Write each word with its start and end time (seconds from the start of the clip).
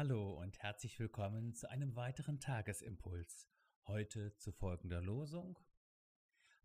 Hallo 0.00 0.34
und 0.34 0.56
herzlich 0.60 0.96
willkommen 1.00 1.56
zu 1.56 1.68
einem 1.68 1.96
weiteren 1.96 2.38
Tagesimpuls. 2.38 3.48
Heute 3.88 4.32
zu 4.36 4.52
folgender 4.52 5.02
Losung. 5.02 5.58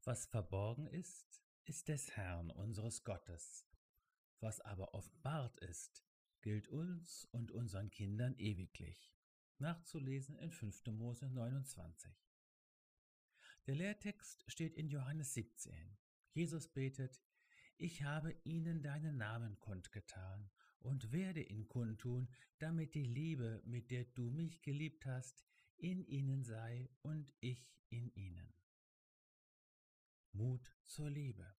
Was 0.03 0.27
verborgen 0.27 0.85
ist, 0.85 1.43
ist 1.63 1.87
des 1.87 2.15
Herrn 2.15 2.51
unseres 2.51 3.03
Gottes. 3.03 3.67
Was 4.39 4.61
aber 4.61 4.93
offenbart 4.93 5.59
ist, 5.61 6.05
gilt 6.41 6.67
uns 6.67 7.25
und 7.31 7.51
unseren 7.51 7.89
Kindern 7.89 8.35
ewiglich. 8.37 9.11
Nachzulesen 9.57 10.37
in 10.37 10.51
5. 10.51 10.85
Mose 10.91 11.27
29. 11.27 12.13
Der 13.65 13.73
Lehrtext 13.73 14.43
steht 14.45 14.75
in 14.75 14.89
Johannes 14.89 15.33
17. 15.33 15.97
Jesus 16.33 16.67
betet, 16.67 17.19
Ich 17.77 18.03
habe 18.03 18.35
ihnen 18.43 18.83
deinen 18.83 19.17
Namen 19.17 19.59
kundgetan 19.59 20.51
und 20.83 21.11
werde 21.11 21.41
ihn 21.41 21.67
kundtun, 21.67 22.29
damit 22.59 22.93
die 22.93 23.05
Liebe, 23.05 23.61
mit 23.65 23.89
der 23.89 24.05
du 24.05 24.29
mich 24.29 24.61
geliebt 24.61 25.05
hast, 25.05 25.43
in 25.77 26.05
ihnen 26.05 26.43
sei 26.43 26.89
und 27.01 27.33
ich 27.39 27.73
in 27.89 28.13
ihnen. 28.15 28.53
Mut 30.33 30.71
zur 30.85 31.09
Liebe. 31.09 31.55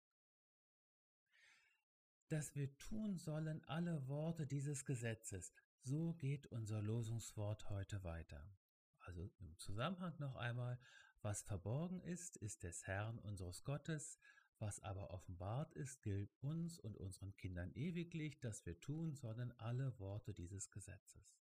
Dass 2.28 2.54
wir 2.54 2.76
tun 2.78 3.18
sollen 3.18 3.62
alle 3.64 4.08
Worte 4.08 4.46
dieses 4.46 4.84
Gesetzes, 4.84 5.52
so 5.82 6.14
geht 6.14 6.46
unser 6.46 6.82
Losungswort 6.82 7.68
heute 7.70 8.02
weiter. 8.02 8.56
Also 9.00 9.30
im 9.38 9.56
Zusammenhang 9.58 10.14
noch 10.18 10.36
einmal, 10.36 10.80
was 11.20 11.42
verborgen 11.42 12.00
ist, 12.00 12.36
ist 12.36 12.62
des 12.62 12.86
Herrn 12.86 13.18
unseres 13.18 13.64
Gottes, 13.64 14.18
was 14.58 14.80
aber 14.80 15.10
offenbart 15.10 15.72
ist, 15.74 16.02
gilt 16.02 16.34
uns 16.40 16.78
und 16.78 16.96
unseren 16.96 17.36
Kindern 17.36 17.72
ewiglich, 17.74 18.40
dass 18.40 18.64
wir 18.66 18.78
tun 18.80 19.14
sollen 19.14 19.52
alle 19.58 19.98
Worte 19.98 20.32
dieses 20.32 20.70
Gesetzes. 20.70 21.38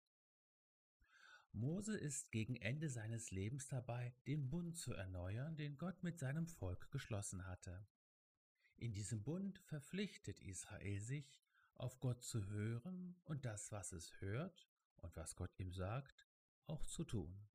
Mose 1.54 1.98
ist 1.98 2.32
gegen 2.32 2.56
Ende 2.58 2.90
seines 2.90 3.32
Lebens 3.32 3.68
dabei, 3.68 4.14
den 4.28 4.50
Bund 4.50 4.78
zu 4.78 4.94
erneuern, 4.94 5.56
den 5.56 5.78
Gott 5.78 6.04
mit 6.04 6.20
seinem 6.20 6.48
Volk 6.48 6.92
geschlossen 6.92 7.48
hatte. 7.48 7.88
In 8.76 8.94
diesem 8.94 9.24
Bund 9.24 9.58
verpflichtet 9.60 10.40
Israel 10.40 11.00
sich, 11.02 11.42
auf 11.74 12.00
Gott 12.00 12.24
zu 12.24 12.46
hören 12.48 13.16
und 13.24 13.46
das, 13.46 13.72
was 13.72 13.92
es 13.92 14.20
hört 14.22 14.68
und 14.98 15.16
was 15.16 15.36
Gott 15.36 15.52
ihm 15.60 15.72
sagt, 15.72 16.28
auch 16.66 16.86
zu 16.86 17.04
tun. 17.04 17.48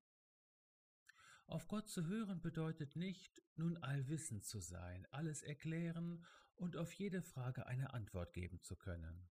Auf 1.53 1.69
Gott 1.69 1.91
zu 1.91 2.06
hören 2.06 2.41
bedeutet 2.41 2.97
nicht, 2.97 3.42
nun 3.56 3.77
allwissend 3.77 4.42
zu 4.42 4.58
sein, 4.58 5.06
alles 5.11 5.42
erklären 5.42 6.25
und 6.55 6.78
auf 6.78 6.91
jede 6.95 7.20
Frage 7.20 7.67
eine 7.67 7.92
Antwort 7.92 8.33
geben 8.33 8.62
zu 8.62 8.75
können. 8.75 9.28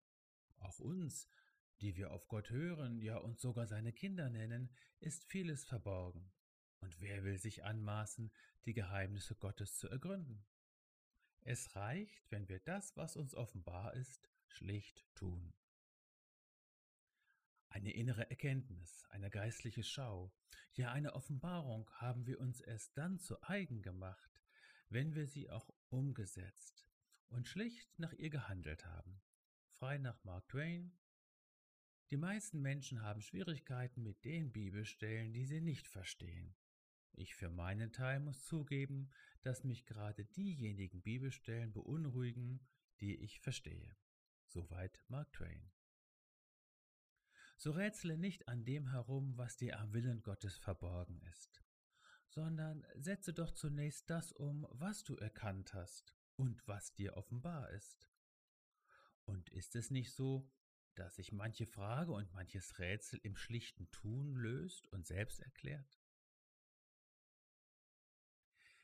Auch 0.57 0.79
uns, 0.79 1.29
die 1.79 1.95
wir 1.95 2.11
auf 2.11 2.27
Gott 2.27 2.49
hören, 2.49 2.99
ja 2.99 3.15
uns 3.15 3.39
sogar 3.39 3.67
seine 3.67 3.93
Kinder 3.93 4.29
nennen, 4.29 4.69
ist 4.99 5.23
vieles 5.23 5.63
verborgen. 5.63 6.29
Und 6.81 6.99
wer 6.99 7.23
will 7.23 7.37
sich 7.37 7.63
anmaßen, 7.63 8.33
die 8.65 8.73
Geheimnisse 8.73 9.35
Gottes 9.35 9.77
zu 9.77 9.87
ergründen? 9.87 10.45
Es 11.39 11.73
reicht, 11.77 12.29
wenn 12.31 12.49
wir 12.49 12.59
das, 12.59 12.97
was 12.97 13.15
uns 13.15 13.33
offenbar 13.33 13.93
ist, 13.93 14.29
schlicht 14.45 15.05
tun. 15.15 15.53
Eine 17.69 17.91
innere 17.93 18.29
Erkenntnis, 18.29 19.05
eine 19.09 19.29
geistliche 19.29 19.83
Schau, 19.83 20.31
ja 20.73 20.91
eine 20.91 21.13
Offenbarung 21.13 21.89
haben 21.93 22.25
wir 22.25 22.39
uns 22.39 22.61
erst 22.61 22.97
dann 22.97 23.19
zu 23.19 23.41
eigen 23.43 23.81
gemacht, 23.83 24.41
wenn 24.89 25.13
wir 25.13 25.27
sie 25.27 25.49
auch 25.51 25.69
umgesetzt 25.89 26.87
und 27.29 27.47
schlicht 27.47 27.99
nach 27.99 28.13
ihr 28.13 28.31
gehandelt 28.31 28.85
haben. 28.85 29.21
Frei 29.69 29.99
nach 29.99 30.23
Mark 30.23 30.49
Twain. 30.49 30.97
Die 32.09 32.17
meisten 32.17 32.59
Menschen 32.59 33.03
haben 33.03 33.21
Schwierigkeiten 33.21 34.01
mit 34.01 34.25
den 34.25 34.51
Bibelstellen, 34.51 35.31
die 35.31 35.45
sie 35.45 35.61
nicht 35.61 35.87
verstehen. 35.87 36.55
Ich 37.13 37.35
für 37.35 37.51
meinen 37.51 37.91
Teil 37.91 38.19
muss 38.19 38.45
zugeben, 38.45 39.11
dass 39.43 39.63
mich 39.63 39.85
gerade 39.85 40.25
diejenigen 40.25 41.03
Bibelstellen 41.03 41.71
beunruhigen, 41.71 42.65
die 42.99 43.15
ich 43.15 43.39
verstehe. 43.41 43.95
Soweit 44.47 45.03
Mark 45.07 45.31
Twain. 45.33 45.71
So 47.61 47.71
rätsle 47.71 48.17
nicht 48.17 48.47
an 48.47 48.63
dem 48.63 48.87
herum, 48.87 49.37
was 49.37 49.57
dir 49.57 49.81
am 49.81 49.91
Willen 49.91 50.23
Gottes 50.23 50.57
verborgen 50.57 51.21
ist, 51.23 51.61
sondern 52.29 52.87
setze 52.95 53.33
doch 53.33 53.51
zunächst 53.51 54.09
das 54.09 54.31
um, 54.31 54.65
was 54.71 55.03
du 55.03 55.17
erkannt 55.17 55.73
hast 55.73 56.15
und 56.37 56.65
was 56.69 56.93
dir 56.93 57.17
offenbar 57.17 57.69
ist. 57.71 58.07
Und 59.25 59.49
ist 59.49 59.75
es 59.75 59.91
nicht 59.91 60.13
so, 60.13 60.49
dass 60.95 61.17
sich 61.17 61.33
manche 61.33 61.65
Frage 61.65 62.13
und 62.13 62.31
manches 62.31 62.79
Rätsel 62.79 63.19
im 63.23 63.35
schlichten 63.35 63.91
Tun 63.91 64.37
löst 64.37 64.87
und 64.87 65.05
selbst 65.05 65.41
erklärt? 65.41 65.99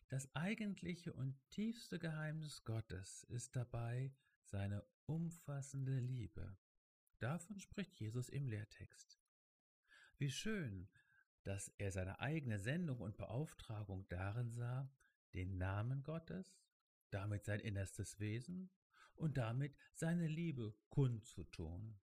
Das 0.10 0.36
eigentliche 0.36 1.14
und 1.14 1.40
tiefste 1.50 1.98
Geheimnis 1.98 2.66
Gottes 2.66 3.24
ist 3.24 3.56
dabei 3.56 4.14
seine 4.44 4.86
umfassende 5.06 5.98
Liebe, 5.98 6.58
Davon 7.20 7.60
spricht 7.60 8.00
Jesus 8.00 8.30
im 8.30 8.48
Lehrtext. 8.48 9.20
Wie 10.18 10.32
schön, 10.32 10.90
dass 11.44 11.70
er 11.78 11.92
seine 11.92 12.20
eigene 12.20 12.60
Sendung 12.60 13.00
und 13.00 13.18
Beauftragung 13.18 14.08
darin 14.10 14.52
sah, 14.52 14.92
den 15.34 15.58
Namen 15.58 16.04
Gottes, 16.04 16.60
damit 17.12 17.46
sein 17.46 17.60
innerstes 17.60 18.20
Wesen 18.20 18.70
und 19.14 19.38
damit 19.38 19.76
seine 19.94 20.28
Liebe 20.28 20.74
kundzutun. 20.90 22.00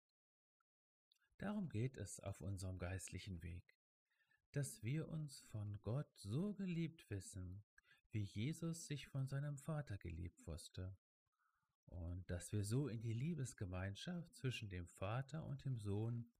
Darum 1.38 1.68
geht 1.68 1.96
es 1.96 2.20
auf 2.20 2.40
unserem 2.40 2.78
geistlichen 2.78 3.42
Weg, 3.42 3.76
dass 4.52 4.82
wir 4.82 5.08
uns 5.08 5.40
von 5.40 5.80
Gott 5.82 6.12
so 6.16 6.54
geliebt 6.54 7.08
wissen, 7.10 7.64
wie 8.10 8.24
Jesus 8.24 8.86
sich 8.86 9.08
von 9.08 9.26
seinem 9.26 9.56
Vater 9.56 9.96
geliebt 9.96 10.46
wusste 10.46 10.96
und 11.90 12.28
dass 12.30 12.52
wir 12.52 12.64
so 12.64 12.88
in 12.88 13.00
die 13.00 13.12
Liebesgemeinschaft 13.12 14.34
zwischen 14.34 14.68
dem 14.68 14.86
Vater 14.88 15.44
und 15.46 15.64
dem 15.64 15.78
Sohn 15.78 16.30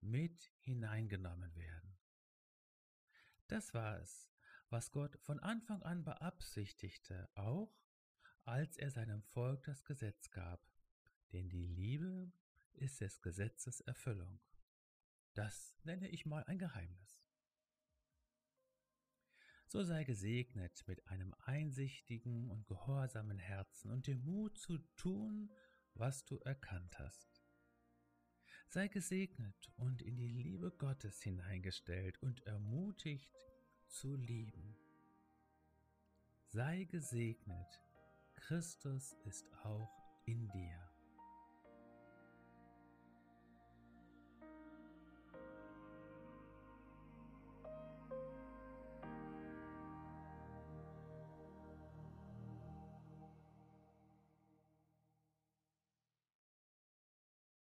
mit 0.00 0.52
hineingenommen 0.60 1.54
werden. 1.56 1.98
Das 3.48 3.74
war 3.74 3.98
es, 4.00 4.28
was 4.70 4.92
Gott 4.92 5.18
von 5.20 5.40
Anfang 5.40 5.82
an 5.82 6.04
beabsichtigte, 6.04 7.28
auch 7.34 7.74
als 8.44 8.76
er 8.76 8.90
seinem 8.90 9.22
Volk 9.22 9.64
das 9.64 9.84
Gesetz 9.84 10.30
gab. 10.30 10.66
Denn 11.32 11.48
die 11.48 11.66
Liebe 11.66 12.32
ist 12.74 13.00
des 13.00 13.20
Gesetzes 13.20 13.80
Erfüllung. 13.80 14.40
Das 15.34 15.74
nenne 15.84 16.08
ich 16.08 16.26
mal 16.26 16.44
ein 16.44 16.58
Geheimnis 16.58 17.27
so 19.68 19.82
sei 19.82 20.02
gesegnet 20.04 20.82
mit 20.86 21.06
einem 21.08 21.34
einsichtigen 21.44 22.50
und 22.50 22.66
gehorsamen 22.66 23.38
Herzen 23.38 23.90
und 23.90 24.06
dem 24.06 24.24
Mut 24.24 24.56
zu 24.56 24.78
tun, 24.96 25.50
was 25.94 26.24
du 26.24 26.38
erkannt 26.38 26.98
hast. 26.98 27.42
Sei 28.68 28.88
gesegnet 28.88 29.70
und 29.76 30.00
in 30.00 30.16
die 30.16 30.28
Liebe 30.28 30.70
Gottes 30.70 31.22
hineingestellt 31.22 32.22
und 32.22 32.46
ermutigt 32.46 33.30
zu 33.86 34.16
lieben. 34.16 34.74
Sei 36.46 36.84
gesegnet, 36.84 37.82
Christus 38.36 39.16
ist 39.24 39.52
auch 39.64 39.90
in 40.24 40.48
dir. 40.48 40.87